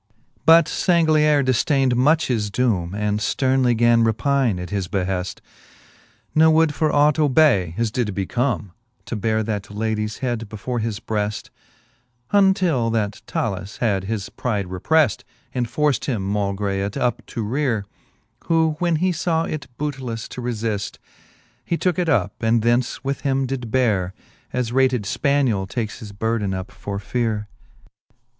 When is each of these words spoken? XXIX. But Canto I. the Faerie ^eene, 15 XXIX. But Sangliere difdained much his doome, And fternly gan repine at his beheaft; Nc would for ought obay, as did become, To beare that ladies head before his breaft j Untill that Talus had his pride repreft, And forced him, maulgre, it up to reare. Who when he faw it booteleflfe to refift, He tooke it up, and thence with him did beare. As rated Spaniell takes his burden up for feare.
XXIX. 0.01 0.45
But 0.47 0.55
Canto 0.63 0.63
I. 0.63 0.63
the 0.63 0.63
Faerie 0.63 0.63
^eene, 0.63 0.79
15 0.79 0.85
XXIX. 0.85 0.85
But 0.87 1.09
Sangliere 1.13 1.45
difdained 1.45 1.95
much 2.01 2.25
his 2.27 2.49
doome, 2.49 2.95
And 2.95 3.19
fternly 3.19 3.77
gan 3.77 4.03
repine 4.03 4.59
at 4.59 4.69
his 4.71 4.87
beheaft; 4.87 5.39
Nc 6.35 6.51
would 6.53 6.73
for 6.73 6.91
ought 6.91 7.15
obay, 7.19 7.77
as 7.77 7.91
did 7.91 8.15
become, 8.15 8.71
To 9.05 9.15
beare 9.15 9.43
that 9.43 9.69
ladies 9.69 10.17
head 10.17 10.49
before 10.49 10.79
his 10.79 10.99
breaft 10.99 11.43
j 11.43 11.51
Untill 12.31 12.89
that 12.89 13.21
Talus 13.27 13.77
had 13.77 14.05
his 14.05 14.29
pride 14.29 14.65
repreft, 14.65 15.21
And 15.53 15.69
forced 15.69 16.05
him, 16.05 16.23
maulgre, 16.23 16.83
it 16.83 16.97
up 16.97 17.23
to 17.27 17.45
reare. 17.45 17.83
Who 18.45 18.77
when 18.79 18.95
he 18.95 19.11
faw 19.11 19.43
it 19.43 19.67
booteleflfe 19.77 20.27
to 20.29 20.41
refift, 20.41 20.97
He 21.63 21.77
tooke 21.77 21.99
it 21.99 22.09
up, 22.09 22.33
and 22.41 22.63
thence 22.63 23.03
with 23.03 23.21
him 23.21 23.45
did 23.45 23.69
beare. 23.69 24.15
As 24.51 24.71
rated 24.71 25.03
Spaniell 25.03 25.67
takes 25.69 25.99
his 25.99 26.11
burden 26.11 26.55
up 26.55 26.71
for 26.71 26.97
feare. 26.97 27.47